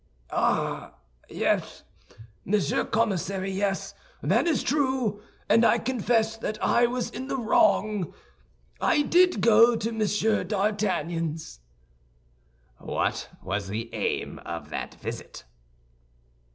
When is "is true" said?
4.47-5.21